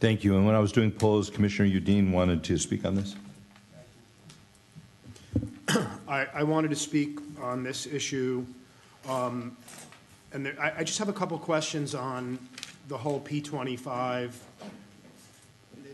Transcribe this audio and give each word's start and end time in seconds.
Thank 0.00 0.24
you. 0.24 0.34
And 0.36 0.46
when 0.46 0.54
I 0.54 0.60
was 0.60 0.72
doing 0.72 0.90
polls, 0.90 1.28
Commissioner 1.28 1.68
Udine 1.68 2.10
wanted 2.10 2.42
to 2.44 2.56
speak 2.56 2.86
on 2.86 2.94
this. 2.94 3.14
I, 6.08 6.26
I 6.32 6.42
wanted 6.42 6.70
to 6.70 6.76
speak 6.76 7.18
on 7.42 7.62
this 7.62 7.86
issue, 7.86 8.46
um, 9.06 9.54
and 10.32 10.46
there, 10.46 10.56
I, 10.58 10.80
I 10.80 10.84
just 10.84 10.98
have 10.98 11.10
a 11.10 11.12
couple 11.12 11.38
questions 11.38 11.94
on 11.94 12.38
the 12.88 12.96
whole 12.96 13.20
P25. 13.20 14.32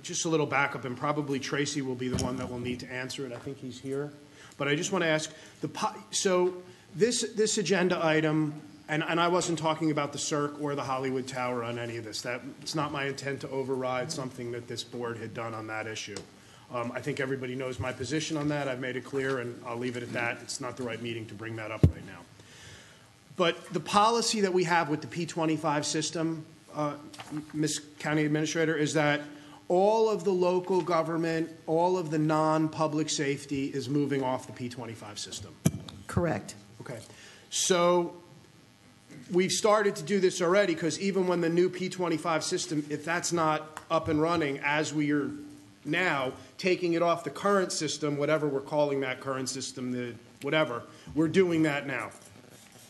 Just 0.05 0.25
a 0.25 0.29
little 0.29 0.47
backup, 0.47 0.85
and 0.85 0.97
probably 0.97 1.41
Tracy 1.41 1.83
will 1.83 1.97
be 1.97 2.07
the 2.07 2.23
one 2.23 2.37
that 2.37 2.49
will 2.49 2.61
need 2.61 2.79
to 2.81 2.93
answer 2.93 3.27
it. 3.27 3.33
I 3.33 3.39
think 3.39 3.59
he's 3.59 3.81
here. 3.81 4.13
But 4.57 4.69
I 4.69 4.77
just 4.77 4.93
want 4.93 5.03
to 5.03 5.09
ask, 5.09 5.33
the, 5.63 5.71
so 6.13 6.55
this, 6.95 7.33
this 7.35 7.59
agenda 7.59 7.99
item, 8.01 8.55
and, 8.89 9.03
and 9.03 9.21
I 9.21 9.29
wasn't 9.29 9.59
talking 9.59 9.91
about 9.91 10.13
the 10.13 10.19
Cirque 10.19 10.61
or 10.61 10.75
the 10.75 10.83
Hollywood 10.83 11.27
Tower 11.27 11.65
on 11.65 11.79
any 11.79 11.97
of 11.97 12.05
this. 12.05 12.23
That, 12.23 12.41
it's 12.63 12.75
not 12.75 12.93
my 12.93 13.07
intent 13.07 13.41
to 13.41 13.51
override 13.51 14.13
something 14.13 14.53
that 14.53 14.69
this 14.69 14.85
board 14.85 15.19
had 15.19 15.35
done 15.35 15.55
on 15.55 15.67
that 15.67 15.87
issue. 15.87 16.17
Um, 16.73 16.93
I 16.95 17.01
think 17.01 17.21
everybody 17.21 17.55
knows 17.55 17.79
my 17.79 17.93
position 17.93 18.37
on 18.37 18.49
that. 18.49 18.69
I've 18.69 18.81
made 18.81 18.97
it 18.97 19.05
clear, 19.05 19.39
and 19.39 19.61
I'll 19.67 19.77
leave 19.77 19.97
it 19.97 20.03
at 20.03 20.13
that. 20.13 20.39
It's 20.43 20.61
not 20.61 20.77
the 20.77 20.83
right 20.83 21.01
meeting 21.01 21.27
to 21.27 21.35
bring 21.35 21.57
that 21.57 21.71
up 21.71 21.83
right 21.93 22.07
now. 22.07 22.21
But 23.37 23.73
the 23.73 23.81
policy 23.81 24.41
that 24.41 24.53
we 24.53 24.65
have 24.65 24.89
with 24.89 25.01
the 25.01 25.07
P25 25.07 25.85
system, 25.85 26.45
uh, 26.75 26.95
Ms. 27.53 27.83
County 27.99 28.25
Administrator, 28.25 28.77
is 28.77 28.95
that 28.95 29.21
all 29.69 30.09
of 30.09 30.25
the 30.25 30.33
local 30.33 30.81
government, 30.81 31.51
all 31.67 31.99
of 31.99 32.11
the 32.11 32.19
non-public 32.19 33.11
safety 33.11 33.67
is 33.67 33.89
moving 33.89 34.23
off 34.23 34.47
the 34.47 34.53
P25 34.53 35.19
system. 35.19 35.55
Correct. 36.07 36.55
Okay. 36.81 36.99
So 37.51 38.15
we've 39.31 39.53
started 39.53 39.97
to 39.97 40.03
do 40.03 40.21
this 40.21 40.41
already 40.41 40.75
because 40.75 41.01
even 41.01 41.27
when 41.27 41.41
the 41.41 41.49
new 41.49 41.69
P25 41.69 42.43
system, 42.43 42.85
if 42.91 43.05
that's 43.05 43.33
not 43.33 43.81
up 43.91 44.09
and 44.09 44.21
running 44.21 44.59
as 44.61 44.93
we 44.93 45.13
are 45.13 45.31
now, 45.85 46.33
taking 46.59 46.95
it 46.95 47.03
off 47.03 47.25
the 47.25 47.31
current 47.31 47.73
system, 47.73 48.17
whatever 48.17 48.49
we're 48.49 48.61
calling 48.61 49.01
that 49.01 49.21
current 49.21 49.49
system, 49.49 49.93
the 49.93 50.15
whatever, 50.43 50.83
we're 51.15 51.29
doing 51.29 51.63
that 51.63 51.87
now. 51.87 52.11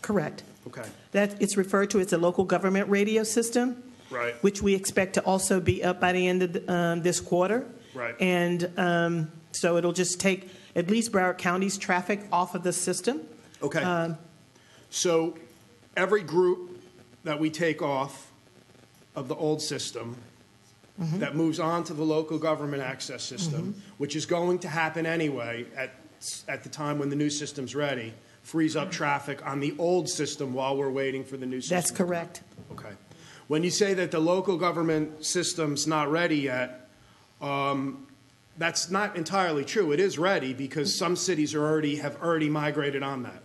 Correct. 0.02 0.42
Okay. 0.66 0.84
That, 1.12 1.40
it's 1.40 1.56
referred 1.56 1.90
to 1.90 2.00
as 2.00 2.12
a 2.12 2.18
local 2.18 2.44
government 2.44 2.88
radio 2.88 3.22
system. 3.22 3.82
Right. 4.08 4.34
Which 4.42 4.62
we 4.62 4.74
expect 4.74 5.14
to 5.14 5.20
also 5.22 5.58
be 5.58 5.82
up 5.82 6.00
by 6.00 6.12
the 6.12 6.28
end 6.28 6.42
of 6.42 6.52
the, 6.52 6.72
um, 6.72 7.02
this 7.02 7.18
quarter. 7.20 7.66
Right. 7.92 8.14
And 8.20 8.70
um, 8.76 9.32
so 9.50 9.76
it'll 9.76 9.92
just 9.92 10.20
take 10.20 10.48
at 10.76 10.88
least 10.88 11.10
Broward 11.10 11.38
County's 11.38 11.76
traffic 11.76 12.20
off 12.30 12.54
of 12.54 12.62
the 12.62 12.72
system. 12.72 13.22
Okay. 13.60 14.14
So 14.90 15.36
every 15.96 16.22
group 16.22 16.80
that 17.24 17.40
we 17.40 17.50
take 17.50 17.82
off 17.82 18.30
of 19.14 19.28
the 19.28 19.34
old 19.34 19.62
system 19.62 20.16
mm-hmm. 21.00 21.18
that 21.18 21.34
moves 21.34 21.58
on 21.58 21.84
to 21.84 21.94
the 21.94 22.04
local 22.04 22.38
government 22.38 22.82
access 22.82 23.22
system, 23.22 23.72
mm-hmm. 23.72 23.80
which 23.98 24.14
is 24.14 24.26
going 24.26 24.58
to 24.60 24.68
happen 24.68 25.06
anyway 25.06 25.66
at, 25.76 25.94
at 26.48 26.62
the 26.62 26.68
time 26.68 26.98
when 26.98 27.08
the 27.08 27.16
new 27.16 27.30
system's 27.30 27.74
ready, 27.74 28.12
frees 28.42 28.76
up 28.76 28.84
mm-hmm. 28.84 28.92
traffic 28.92 29.44
on 29.46 29.60
the 29.60 29.74
old 29.78 30.08
system 30.08 30.54
while 30.54 30.76
we're 30.76 30.90
waiting 30.90 31.24
for 31.24 31.36
the 31.36 31.46
new 31.46 31.60
system. 31.60 31.76
That's 31.76 31.90
correct. 31.90 32.42
Okay. 32.72 32.92
When 33.48 33.62
you 33.62 33.70
say 33.70 33.94
that 33.94 34.10
the 34.10 34.20
local 34.20 34.56
government 34.56 35.24
system's 35.24 35.86
not 35.86 36.10
ready 36.10 36.38
yet, 36.38 36.88
um, 37.40 38.06
that's 38.58 38.90
not 38.90 39.16
entirely 39.16 39.64
true. 39.64 39.92
It 39.92 40.00
is 40.00 40.18
ready 40.18 40.52
because 40.52 40.92
mm. 40.92 40.98
some 40.98 41.16
cities 41.16 41.54
are 41.54 41.64
already, 41.64 41.96
have 41.96 42.20
already 42.22 42.48
migrated 42.48 43.02
on 43.02 43.22
that. 43.24 43.42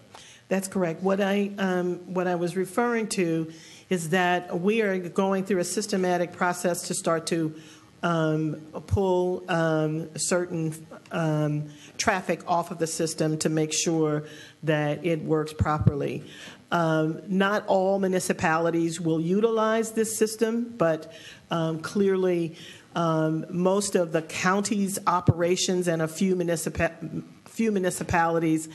That's 0.52 0.68
correct. 0.68 1.02
What 1.02 1.22
I, 1.22 1.52
um, 1.60 2.14
what 2.14 2.28
I 2.28 2.36
was 2.36 2.58
referring 2.58 3.08
to 3.12 3.54
is 3.90 4.10
that 4.10 4.60
we 4.60 4.82
are 4.82 5.00
going 5.00 5.46
through 5.46 5.60
a 5.60 5.64
systematic 5.64 6.34
process 6.34 6.90
to 6.90 6.94
start 6.94 7.26
to 7.28 7.56
um, 8.04 8.56
pull 8.86 9.46
um, 9.48 10.14
certain 10.18 10.76
um, 11.14 11.70
traffic 11.98 12.42
off 12.50 12.70
of 12.70 12.80
the 12.80 12.88
system 12.88 13.38
to 13.38 13.48
make 13.48 13.72
sure 13.72 14.26
that 14.64 15.06
it 15.06 15.22
works 15.22 15.54
properly. 15.54 16.26
Um, 16.70 17.22
not 17.30 17.66
all 17.68 17.98
municipalities 18.00 19.00
will 19.00 19.22
utilize 19.22 19.92
this 19.92 20.18
system, 20.18 20.74
but 20.78 21.14
um, 21.50 21.80
clearly 21.80 22.58
um, 22.94 23.46
most 23.50 23.96
of 23.96 24.12
the 24.12 24.22
county's 24.22 25.00
operations 25.08 25.88
and 25.88 26.02
a 26.02 26.10
few, 26.10 26.36
municipa- 26.36 27.24
few 27.46 27.72
municipalities 27.72 28.68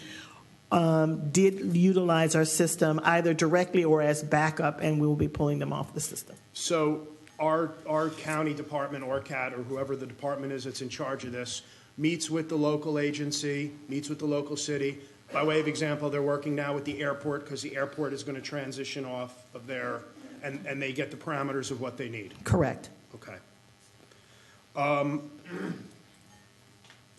um, 0.73 1.31
did 1.31 1.77
utilize 1.77 2.35
our 2.35 2.45
system 2.45 3.01
either 3.05 3.35
directly 3.35 3.85
or 3.85 4.03
as 4.03 4.23
backup, 4.23 4.81
and 4.81 5.01
we 5.01 5.07
will 5.07 5.17
be 5.17 5.29
pulling 5.29 5.59
them 5.59 5.73
off 5.73 5.95
the 5.95 6.01
system. 6.01 6.37
So 6.53 7.07
our, 7.39 7.73
our 7.89 8.11
county 8.11 8.55
department, 8.55 9.05
ORCAT, 9.05 9.53
or 9.53 9.63
whoever 9.63 9.97
the 9.97 10.07
department 10.07 10.53
is 10.53 10.65
that's 10.65 10.83
in 10.83 10.89
charge 10.89 11.25
of 11.25 11.33
this, 11.33 11.63
meets 11.97 12.29
with 12.31 12.49
the 12.49 12.57
local 12.57 12.99
agency, 12.99 13.73
meets 13.89 14.09
with 14.09 14.19
the 14.19 14.27
local 14.27 14.57
city. 14.57 14.99
By 15.33 15.45
way 15.45 15.61
of 15.61 15.69
example, 15.69 16.11
they're 16.11 16.23
working 16.23 16.55
now 16.55 16.75
with 16.75 16.85
the 16.85 17.01
airport 17.01 17.45
because 17.45 17.63
the 17.63 17.77
airport 17.77 18.13
is 18.13 18.23
going 18.23 18.37
to 18.37 18.43
transition 18.43 19.05
off 19.05 19.45
of 19.55 19.67
their, 19.67 20.01
and, 20.43 20.65
and 20.67 20.81
they 20.81 20.93
get 20.93 21.11
the 21.11 21.17
parameters 21.17 21.71
of 21.71 21.81
what 21.81 21.97
they 21.97 22.09
need. 22.09 22.35
Correct. 22.45 22.91
Okay. 23.15 23.37
Um, 24.77 25.31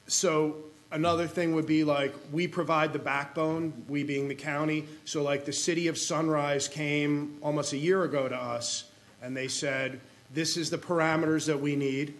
So 0.07 0.55
another 0.91 1.27
thing 1.27 1.55
would 1.55 1.65
be 1.65 1.83
like, 1.83 2.13
we 2.31 2.47
provide 2.47 2.93
the 2.93 2.99
backbone, 2.99 3.85
we 3.87 4.03
being 4.03 4.27
the 4.27 4.35
county. 4.35 4.85
So 5.05 5.23
like 5.23 5.45
the 5.45 5.53
city 5.53 5.87
of 5.87 5.97
Sunrise 5.97 6.67
came 6.67 7.37
almost 7.41 7.73
a 7.73 7.77
year 7.77 8.03
ago 8.03 8.27
to 8.27 8.35
us 8.35 8.85
and 9.21 9.35
they 9.35 9.47
said, 9.47 9.99
this 10.33 10.57
is 10.57 10.69
the 10.69 10.77
parameters 10.77 11.45
that 11.47 11.59
we 11.59 11.75
need. 11.75 12.13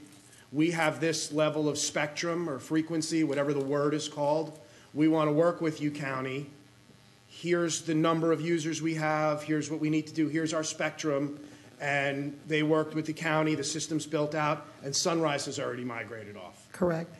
We 0.51 0.71
have 0.71 0.99
this 0.99 1.31
level 1.31 1.67
of 1.67 1.77
spectrum 1.77 2.49
or 2.49 2.59
frequency, 2.59 3.23
whatever 3.23 3.53
the 3.53 3.63
word 3.63 3.93
is 3.93 4.07
called. 4.07 4.57
We 4.93 5.07
want 5.07 5.27
to 5.27 5.33
work 5.33 5.59
with 5.59 5.81
you, 5.81 5.91
county. 5.91 6.49
Here's 7.27 7.81
the 7.81 7.93
number 7.93 8.31
of 8.31 8.41
users 8.41 8.81
we 8.81 8.95
have. 8.95 9.43
Here's 9.43 9.69
what 9.69 9.81
we 9.81 9.89
need 9.89 10.07
to 10.07 10.13
do. 10.13 10.27
Here's 10.27 10.53
our 10.53 10.63
spectrum. 10.63 11.39
And 11.79 12.39
they 12.47 12.63
worked 12.63 12.95
with 12.95 13.05
the 13.05 13.13
county. 13.13 13.53
The 13.53 13.63
system's 13.63 14.07
built 14.07 14.33
out, 14.33 14.65
and 14.83 14.95
Sunrise 14.95 15.45
has 15.45 15.59
already 15.59 15.83
migrated 15.83 16.35
off. 16.35 16.67
Correct. 16.71 17.13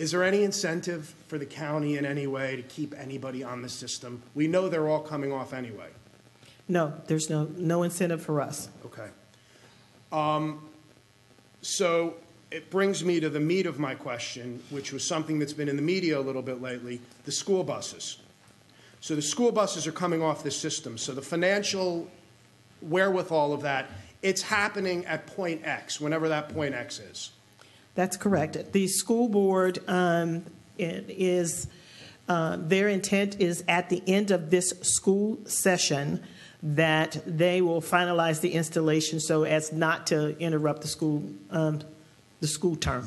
Is 0.00 0.12
there 0.12 0.24
any 0.24 0.44
incentive 0.44 1.14
for 1.28 1.36
the 1.36 1.44
county 1.44 1.98
in 1.98 2.06
any 2.06 2.26
way 2.26 2.56
to 2.56 2.62
keep 2.62 2.94
anybody 2.98 3.44
on 3.44 3.60
the 3.60 3.68
system? 3.68 4.22
We 4.34 4.48
know 4.48 4.70
they're 4.70 4.88
all 4.88 5.02
coming 5.02 5.30
off 5.30 5.52
anyway. 5.52 5.88
No, 6.68 6.94
there's 7.06 7.28
no, 7.28 7.50
no 7.56 7.82
incentive 7.82 8.22
for 8.22 8.40
us. 8.40 8.70
Okay. 8.86 9.08
Um, 10.10 10.66
So 11.60 12.14
it 12.50 12.70
brings 12.70 13.04
me 13.04 13.20
to 13.20 13.28
the 13.28 13.40
meat 13.40 13.66
of 13.66 13.78
my 13.78 13.94
question, 13.94 14.62
which 14.70 14.90
was 14.90 15.06
something 15.06 15.38
that's 15.38 15.52
been 15.52 15.68
in 15.68 15.76
the 15.76 15.82
media 15.82 16.18
a 16.18 16.22
little 16.22 16.40
bit 16.40 16.62
lately 16.62 17.02
the 17.26 17.32
school 17.32 17.62
buses. 17.62 18.20
So 19.02 19.14
the 19.14 19.20
school 19.20 19.52
buses 19.52 19.86
are 19.86 19.92
coming 19.92 20.22
off 20.22 20.42
the 20.42 20.50
system. 20.50 20.96
So 20.96 21.12
the 21.12 21.20
financial 21.20 22.08
wherewithal 22.80 23.52
of 23.52 23.60
that, 23.62 23.90
it's 24.22 24.40
happening 24.40 25.04
at 25.04 25.26
point 25.26 25.60
X, 25.66 26.00
whenever 26.00 26.26
that 26.30 26.48
point 26.48 26.74
X 26.74 27.00
is. 27.00 27.32
That's 28.00 28.16
correct. 28.16 28.72
The 28.72 28.88
school 28.88 29.28
board 29.28 29.80
um, 29.86 30.46
is, 30.78 31.66
uh, 32.30 32.56
their 32.58 32.88
intent 32.88 33.38
is 33.38 33.62
at 33.68 33.90
the 33.90 34.02
end 34.06 34.30
of 34.30 34.48
this 34.48 34.70
school 34.80 35.38
session 35.44 36.22
that 36.62 37.22
they 37.26 37.60
will 37.60 37.82
finalize 37.82 38.40
the 38.40 38.52
installation 38.54 39.20
so 39.20 39.44
as 39.44 39.70
not 39.70 40.06
to 40.06 40.34
interrupt 40.38 40.80
the 40.80 40.88
school, 40.88 41.24
um, 41.50 41.80
the 42.40 42.46
school 42.46 42.74
term. 42.74 43.06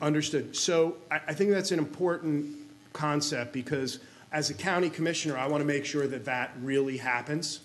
Understood. 0.00 0.56
So 0.56 0.96
I, 1.10 1.20
I 1.28 1.34
think 1.34 1.50
that's 1.50 1.70
an 1.70 1.78
important 1.78 2.46
concept 2.94 3.52
because 3.52 3.98
as 4.32 4.48
a 4.48 4.54
county 4.54 4.88
commissioner, 4.88 5.36
I 5.36 5.48
want 5.48 5.60
to 5.60 5.66
make 5.66 5.84
sure 5.84 6.06
that 6.06 6.24
that 6.24 6.52
really 6.62 6.96
happens. 6.96 7.60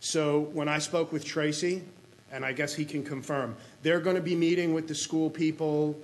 So 0.00 0.40
when 0.40 0.68
I 0.68 0.80
spoke 0.80 1.12
with 1.12 1.24
Tracy, 1.24 1.84
and 2.32 2.44
I 2.44 2.52
guess 2.52 2.74
he 2.74 2.84
can 2.84 3.04
confirm, 3.04 3.56
they're 3.82 4.00
going 4.00 4.16
to 4.16 4.22
be 4.22 4.34
meeting 4.34 4.74
with 4.74 4.88
the 4.88 4.94
school 4.94 5.30
people 5.30 5.96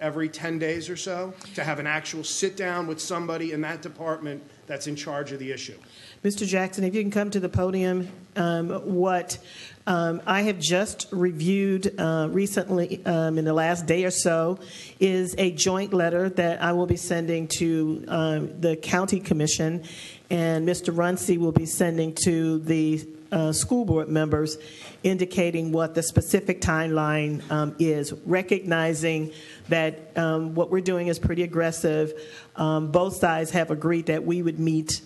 every 0.00 0.28
10 0.28 0.58
days 0.58 0.90
or 0.90 0.96
so 0.96 1.32
to 1.54 1.64
have 1.64 1.78
an 1.78 1.86
actual 1.86 2.24
sit 2.24 2.56
down 2.56 2.86
with 2.86 3.00
somebody 3.00 3.52
in 3.52 3.60
that 3.60 3.80
department 3.80 4.42
that's 4.66 4.86
in 4.86 4.96
charge 4.96 5.32
of 5.32 5.38
the 5.38 5.52
issue. 5.52 5.76
Mr. 6.24 6.46
Jackson, 6.46 6.84
if 6.84 6.94
you 6.94 7.02
can 7.02 7.10
come 7.10 7.30
to 7.30 7.38
the 7.38 7.48
podium, 7.48 8.08
um, 8.34 8.70
what 8.94 9.38
um, 9.86 10.22
I 10.26 10.42
have 10.42 10.58
just 10.58 11.06
reviewed 11.10 11.98
uh, 12.00 12.28
recently 12.30 13.04
um, 13.04 13.38
in 13.38 13.44
the 13.44 13.52
last 13.52 13.86
day 13.86 14.04
or 14.04 14.10
so 14.10 14.58
is 14.98 15.34
a 15.36 15.50
joint 15.50 15.92
letter 15.92 16.30
that 16.30 16.62
I 16.62 16.72
will 16.72 16.86
be 16.86 16.96
sending 16.96 17.48
to 17.58 18.04
um, 18.08 18.60
the 18.60 18.76
county 18.76 19.20
commission, 19.20 19.84
and 20.30 20.66
Mr. 20.66 20.96
Runcie 20.96 21.36
will 21.36 21.52
be 21.52 21.66
sending 21.66 22.14
to 22.24 22.58
the 22.60 23.06
uh, 23.32 23.52
school 23.52 23.84
board 23.84 24.08
members, 24.08 24.58
indicating 25.02 25.72
what 25.72 25.94
the 25.94 26.02
specific 26.02 26.60
timeline 26.60 27.48
um, 27.50 27.74
is, 27.78 28.12
recognizing 28.24 29.32
that 29.68 30.10
um, 30.16 30.54
what 30.54 30.70
we're 30.70 30.80
doing 30.80 31.08
is 31.08 31.18
pretty 31.18 31.42
aggressive. 31.42 32.12
Um, 32.56 32.90
both 32.90 33.16
sides 33.16 33.50
have 33.50 33.70
agreed 33.70 34.06
that 34.06 34.24
we 34.24 34.42
would 34.42 34.58
meet 34.58 35.00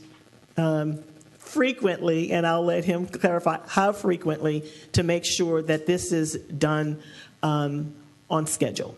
um, 0.56 1.02
frequently, 1.38 2.32
and 2.32 2.46
I'll 2.46 2.64
let 2.64 2.84
him 2.84 3.06
clarify 3.06 3.58
how 3.66 3.92
frequently, 3.92 4.70
to 4.92 5.02
make 5.02 5.24
sure 5.24 5.62
that 5.62 5.86
this 5.86 6.12
is 6.12 6.34
done 6.36 7.02
um, 7.42 7.94
on 8.28 8.46
schedule. 8.46 8.96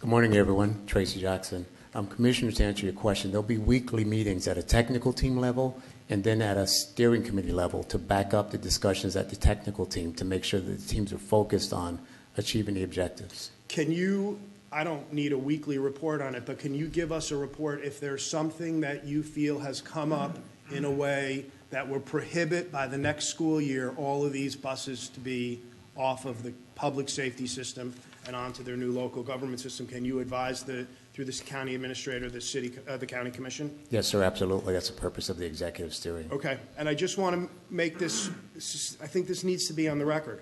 Good 0.00 0.10
morning, 0.10 0.36
everyone. 0.36 0.86
Tracy 0.86 1.20
Jackson. 1.20 1.66
Um, 1.94 2.06
Commissioner, 2.08 2.50
to 2.52 2.64
answer 2.64 2.86
your 2.86 2.94
question, 2.94 3.30
there'll 3.30 3.42
be 3.42 3.58
weekly 3.58 4.04
meetings 4.04 4.48
at 4.48 4.58
a 4.58 4.62
technical 4.62 5.12
team 5.12 5.38
level 5.38 5.80
and 6.08 6.22
then 6.22 6.42
at 6.42 6.56
a 6.56 6.66
steering 6.66 7.22
committee 7.22 7.52
level 7.52 7.82
to 7.84 7.98
back 7.98 8.34
up 8.34 8.50
the 8.50 8.58
discussions 8.58 9.16
at 9.16 9.30
the 9.30 9.36
technical 9.36 9.86
team 9.86 10.12
to 10.14 10.24
make 10.24 10.44
sure 10.44 10.60
that 10.60 10.80
the 10.80 10.88
teams 10.88 11.12
are 11.12 11.18
focused 11.18 11.72
on 11.72 11.98
achieving 12.36 12.74
the 12.74 12.82
objectives. 12.82 13.50
Can 13.68 13.90
you, 13.90 14.38
I 14.70 14.84
don't 14.84 15.12
need 15.12 15.32
a 15.32 15.38
weekly 15.38 15.78
report 15.78 16.20
on 16.20 16.34
it, 16.34 16.44
but 16.44 16.58
can 16.58 16.74
you 16.74 16.88
give 16.88 17.12
us 17.12 17.30
a 17.30 17.36
report 17.36 17.82
if 17.82 18.00
there's 18.00 18.24
something 18.24 18.80
that 18.80 19.04
you 19.04 19.22
feel 19.22 19.58
has 19.60 19.80
come 19.80 20.12
up 20.12 20.38
in 20.70 20.84
a 20.84 20.90
way 20.90 21.46
that 21.70 21.88
will 21.88 22.00
prohibit 22.00 22.70
by 22.70 22.86
the 22.86 22.98
next 22.98 23.26
school 23.26 23.60
year 23.60 23.94
all 23.96 24.24
of 24.24 24.32
these 24.32 24.54
buses 24.54 25.08
to 25.08 25.20
be 25.20 25.60
off 25.96 26.24
of 26.24 26.42
the 26.42 26.52
public 26.74 27.08
safety 27.08 27.46
system 27.46 27.94
and 28.26 28.34
onto 28.34 28.62
their 28.62 28.76
new 28.76 28.92
local 28.92 29.22
government 29.22 29.60
system? 29.60 29.86
Can 29.86 30.04
you 30.04 30.20
advise 30.20 30.62
the, 30.62 30.86
through 31.14 31.24
this 31.24 31.40
county 31.40 31.76
administrator, 31.76 32.28
the 32.28 32.40
city, 32.40 32.76
uh, 32.88 32.96
the 32.96 33.06
county 33.06 33.30
commission? 33.30 33.78
Yes, 33.90 34.08
sir, 34.08 34.24
absolutely. 34.24 34.72
That's 34.72 34.90
the 34.90 35.00
purpose 35.00 35.28
of 35.28 35.38
the 35.38 35.46
executive 35.46 35.94
steering. 35.94 36.28
Okay, 36.32 36.58
and 36.76 36.88
I 36.88 36.94
just 36.94 37.18
want 37.18 37.36
to 37.36 37.48
make 37.70 37.98
this, 37.98 38.30
this 38.52 38.74
is- 38.74 38.98
I 39.00 39.06
think 39.06 39.28
this 39.28 39.44
needs 39.44 39.66
to 39.68 39.72
be 39.72 39.88
on 39.88 39.98
the 39.98 40.04
record. 40.04 40.40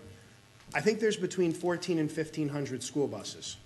I 0.74 0.80
think 0.80 0.98
there's 0.98 1.18
between 1.18 1.52
14 1.52 1.98
and 1.98 2.10
1,500 2.10 2.82
school 2.82 3.06
buses. 3.06 3.58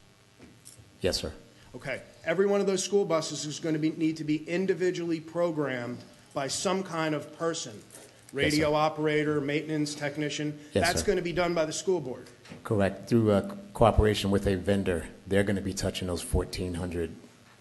Yes, 1.00 1.18
sir. 1.18 1.32
Okay, 1.76 2.00
every 2.24 2.46
one 2.46 2.60
of 2.60 2.66
those 2.66 2.82
school 2.82 3.04
buses 3.04 3.46
is 3.46 3.60
going 3.60 3.74
to 3.74 3.78
be, 3.78 3.90
need 3.90 4.16
to 4.16 4.24
be 4.24 4.38
individually 4.48 5.20
programmed 5.20 5.98
by 6.34 6.48
some 6.48 6.82
kind 6.82 7.14
of 7.14 7.38
person. 7.38 7.80
Radio 8.36 8.74
operator, 8.74 9.40
maintenance 9.40 9.94
technician. 9.94 10.58
Yes, 10.72 10.86
That's 10.86 11.00
sir. 11.00 11.06
going 11.06 11.16
to 11.16 11.22
be 11.22 11.32
done 11.32 11.54
by 11.54 11.64
the 11.64 11.72
school 11.72 12.00
board. 12.00 12.28
Correct. 12.64 13.08
Through 13.08 13.32
uh, 13.32 13.54
cooperation 13.72 14.30
with 14.30 14.46
a 14.46 14.56
vendor, 14.56 15.08
they're 15.26 15.44
going 15.44 15.56
to 15.56 15.62
be 15.62 15.72
touching 15.72 16.08
those 16.08 16.22
1,400 16.24 17.10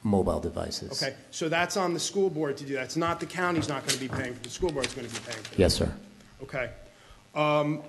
mobile 0.04 0.39
devices. 0.39 1.01
Okay, 1.01 1.16
so 1.31 1.50
that's 1.50 1.77
on 1.77 1.94
the 1.94 2.00
school 2.00 2.30
board 2.30 2.57
to 2.57 2.66
do 2.66 2.74
that. 2.75 2.83
It's 2.83 2.98
not, 2.98 3.19
the 3.19 3.25
county's 3.25 3.69
not 3.69 3.81
going 3.88 3.98
to 3.98 4.00
be 4.00 4.07
paying, 4.07 4.33
for 4.33 4.39
it. 4.39 4.44
the 4.44 4.50
school 4.50 4.72
board's 4.72 4.94
going 4.94 5.07
to 5.07 5.13
be 5.13 5.19
paying 5.25 5.44
for 5.44 5.54
it. 5.54 5.60
Yes, 5.60 5.74
sir. 5.74 5.92
Okay. 6.44 6.69
Um, 7.33 7.81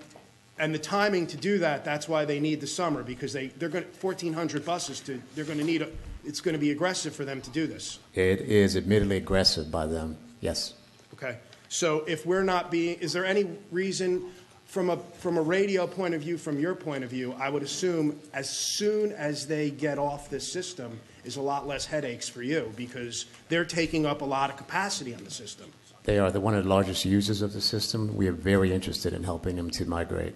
And 0.58 0.74
the 0.74 0.78
timing 0.78 1.26
to 1.26 1.36
do 1.36 1.58
that, 1.58 1.84
that's 1.84 2.08
why 2.08 2.24
they 2.24 2.40
need 2.40 2.62
the 2.62 2.66
summer, 2.66 3.02
because 3.02 3.32
they, 3.34 3.48
they're 3.48 3.68
going, 3.68 3.84
to, 3.84 3.90
1,400 4.06 4.64
buses 4.64 5.00
to, 5.00 5.20
they're 5.34 5.44
going 5.44 5.58
to 5.58 5.64
need, 5.64 5.82
a. 5.82 5.88
it's 6.24 6.40
going 6.40 6.54
to 6.54 6.58
be 6.58 6.70
aggressive 6.70 7.14
for 7.14 7.26
them 7.26 7.42
to 7.42 7.50
do 7.50 7.66
this. 7.66 7.98
It 8.14 8.40
is 8.40 8.74
admittedly 8.76 9.18
aggressive 9.18 9.70
by 9.70 9.86
them. 9.86 10.16
Yes. 10.40 10.72
Okay, 11.12 11.36
so 11.68 12.04
if 12.06 12.24
we're 12.26 12.44
not 12.44 12.70
being, 12.70 12.98
is 13.00 13.12
there 13.12 13.24
any 13.24 13.46
reason, 13.70 14.30
from 14.66 14.90
a, 14.90 14.96
from 15.18 15.36
a 15.36 15.42
radio 15.42 15.86
point 15.86 16.14
of 16.14 16.20
view, 16.20 16.38
from 16.38 16.58
your 16.58 16.74
point 16.74 17.04
of 17.04 17.10
view, 17.10 17.34
I 17.38 17.48
would 17.48 17.62
assume 17.62 18.18
as 18.32 18.50
soon 18.50 19.12
as 19.12 19.46
they 19.46 19.70
get 19.70 19.98
off 19.98 20.30
this 20.30 20.50
system 20.50 20.98
is 21.24 21.36
a 21.36 21.42
lot 21.42 21.66
less 21.66 21.86
headaches 21.86 22.28
for 22.28 22.42
you, 22.42 22.72
because 22.76 23.26
they're 23.48 23.64
taking 23.64 24.06
up 24.06 24.22
a 24.22 24.24
lot 24.24 24.50
of 24.50 24.56
capacity 24.56 25.14
on 25.14 25.24
the 25.24 25.30
system. 25.30 25.66
They 26.04 26.18
are 26.18 26.30
the, 26.30 26.40
one 26.40 26.54
of 26.54 26.64
the 26.64 26.70
largest 26.70 27.04
users 27.04 27.42
of 27.42 27.52
the 27.52 27.60
system. 27.60 28.16
We 28.16 28.28
are 28.28 28.32
very 28.32 28.72
interested 28.72 29.12
in 29.12 29.24
helping 29.24 29.56
them 29.56 29.70
to 29.70 29.84
migrate. 29.86 30.34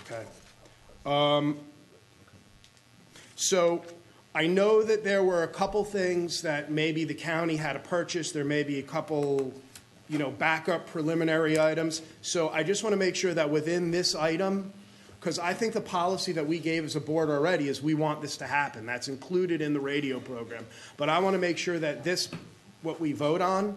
Okay. 0.00 0.24
Um, 1.06 1.58
So 3.36 3.82
I 4.34 4.46
know 4.46 4.82
that 4.82 5.02
there 5.02 5.24
were 5.24 5.44
a 5.44 5.48
couple 5.48 5.82
things 5.82 6.42
that 6.42 6.70
maybe 6.70 7.04
the 7.04 7.14
county 7.14 7.56
had 7.56 7.72
to 7.72 7.78
purchase. 7.78 8.32
There 8.32 8.44
may 8.44 8.62
be 8.62 8.78
a 8.78 8.82
couple, 8.82 9.54
you 10.10 10.18
know, 10.18 10.30
backup 10.30 10.88
preliminary 10.88 11.58
items. 11.58 12.02
So 12.20 12.48
I 12.48 12.64
just 12.64 12.82
want 12.82 12.92
to 12.92 12.98
make 12.98 13.14
sure 13.14 13.32
that 13.32 13.48
within 13.48 13.92
this 13.92 14.16
item, 14.16 14.72
because 15.20 15.38
I 15.38 15.54
think 15.54 15.72
the 15.72 15.80
policy 15.80 16.32
that 16.32 16.46
we 16.46 16.58
gave 16.58 16.84
as 16.84 16.96
a 16.96 17.00
board 17.00 17.30
already 17.30 17.68
is 17.68 17.80
we 17.80 17.94
want 17.94 18.20
this 18.20 18.36
to 18.38 18.46
happen. 18.46 18.86
That's 18.86 19.06
included 19.06 19.60
in 19.60 19.72
the 19.72 19.80
radio 19.80 20.18
program. 20.18 20.66
But 20.96 21.08
I 21.08 21.20
want 21.20 21.34
to 21.34 21.38
make 21.38 21.58
sure 21.58 21.78
that 21.78 22.02
this, 22.02 22.28
what 22.82 23.00
we 23.00 23.12
vote 23.12 23.40
on, 23.40 23.76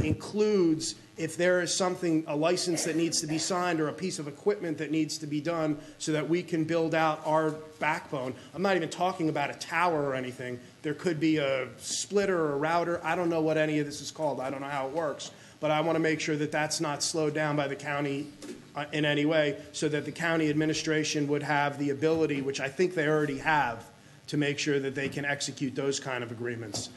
includes 0.00 0.96
if 1.16 1.36
there 1.36 1.62
is 1.62 1.72
something, 1.72 2.24
a 2.26 2.34
license 2.34 2.84
that 2.84 2.96
needs 2.96 3.20
to 3.20 3.26
be 3.26 3.38
signed 3.38 3.80
or 3.80 3.88
a 3.88 3.92
piece 3.92 4.18
of 4.18 4.26
equipment 4.26 4.78
that 4.78 4.90
needs 4.90 5.18
to 5.18 5.26
be 5.26 5.40
done 5.40 5.78
so 5.98 6.12
that 6.12 6.28
we 6.28 6.42
can 6.42 6.64
build 6.64 6.94
out 6.94 7.22
our 7.24 7.52
backbone. 7.78 8.34
I'm 8.54 8.62
not 8.62 8.76
even 8.76 8.88
talking 8.88 9.28
about 9.28 9.50
a 9.50 9.54
tower 9.54 10.02
or 10.02 10.14
anything. 10.14 10.58
There 10.82 10.94
could 10.94 11.20
be 11.20 11.36
a 11.36 11.68
splitter 11.78 12.38
or 12.38 12.52
a 12.54 12.56
router. 12.56 13.00
I 13.04 13.14
don't 13.14 13.28
know 13.28 13.42
what 13.42 13.56
any 13.56 13.78
of 13.78 13.86
this 13.86 14.00
is 14.00 14.10
called. 14.10 14.40
I 14.40 14.50
don't 14.50 14.60
know 14.60 14.68
how 14.68 14.88
it 14.88 14.92
works. 14.92 15.30
But 15.62 15.70
I 15.70 15.80
want 15.80 15.94
to 15.94 16.00
make 16.00 16.18
sure 16.18 16.34
that 16.34 16.50
that's 16.50 16.80
not 16.80 17.04
slowed 17.04 17.34
down 17.34 17.54
by 17.54 17.68
the 17.68 17.76
county 17.76 18.26
uh, 18.74 18.86
in 18.92 19.04
any 19.04 19.24
way 19.24 19.58
so 19.70 19.88
that 19.88 20.04
the 20.04 20.10
county 20.10 20.50
administration 20.50 21.28
would 21.28 21.44
have 21.44 21.78
the 21.78 21.90
ability, 21.90 22.42
which 22.42 22.58
I 22.58 22.68
think 22.68 22.96
they 22.96 23.06
already 23.06 23.38
have, 23.38 23.84
to 24.26 24.36
make 24.36 24.58
sure 24.58 24.80
that 24.80 24.96
they 24.96 25.08
can 25.08 25.24
execute 25.24 25.76
those 25.76 26.00
kind 26.00 26.24
of 26.24 26.32
agreements. 26.32 26.90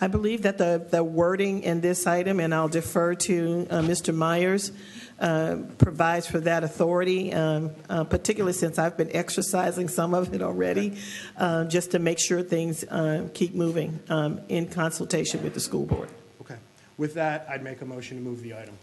I 0.00 0.08
believe 0.08 0.42
that 0.42 0.58
the, 0.58 0.84
the 0.90 1.04
wording 1.04 1.62
in 1.62 1.82
this 1.82 2.04
item, 2.04 2.40
and 2.40 2.52
I'll 2.52 2.66
defer 2.66 3.14
to 3.14 3.68
uh, 3.70 3.80
Mr. 3.82 4.12
Meyers, 4.12 4.72
uh, 5.20 5.58
provides 5.78 6.26
for 6.26 6.40
that 6.40 6.64
authority, 6.64 7.32
um, 7.32 7.70
uh, 7.88 8.02
particularly 8.02 8.54
since 8.54 8.76
I've 8.76 8.96
been 8.96 9.14
exercising 9.14 9.86
some 9.86 10.14
of 10.14 10.34
it 10.34 10.42
already, 10.42 10.96
uh, 11.36 11.66
just 11.66 11.92
to 11.92 12.00
make 12.00 12.18
sure 12.18 12.42
things 12.42 12.82
uh, 12.82 13.28
keep 13.34 13.54
moving 13.54 14.00
um, 14.08 14.40
in 14.48 14.66
consultation 14.66 15.44
with 15.44 15.54
the 15.54 15.60
school 15.60 15.86
board. 15.86 16.08
With 17.00 17.14
that, 17.14 17.46
I'd 17.48 17.64
make 17.64 17.80
a 17.80 17.86
motion 17.86 18.18
to 18.18 18.22
move 18.22 18.42
the 18.42 18.52
item. 18.52 18.76